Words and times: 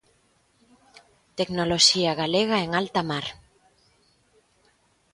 Tecnoloxía 1.37 2.11
galega 2.21 2.57
en 2.65 2.71
alta 2.81 3.01
mar. 3.09 3.25